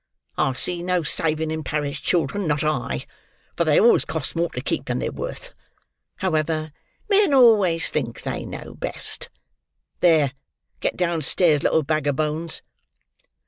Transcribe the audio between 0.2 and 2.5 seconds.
I see no saving in parish children,